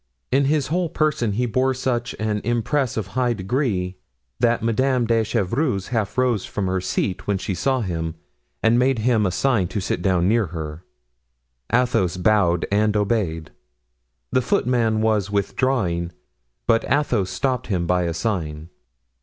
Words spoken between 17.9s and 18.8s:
a sign.